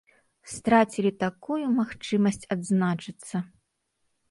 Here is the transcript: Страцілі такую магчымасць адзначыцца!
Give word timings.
Страцілі 0.53 1.11
такую 1.25 1.59
магчымасць 1.77 2.49
адзначыцца! 2.57 3.35